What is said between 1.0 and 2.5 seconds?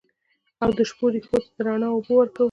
رېښو ته د رڼا اوبه ورکوو